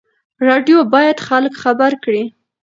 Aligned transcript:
راډیو 0.47 0.77
باید 0.93 1.17
خلک 1.27 1.53
خبر 1.63 1.91
کړي. 2.03 2.23